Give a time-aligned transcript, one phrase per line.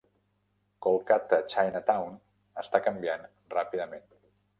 [0.85, 2.15] Kolkata Chinatown
[2.63, 4.09] està canviant ràpidament.